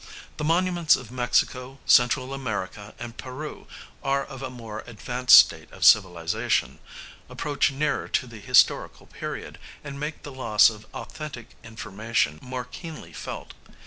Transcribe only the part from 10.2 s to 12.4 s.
the loss of authentic information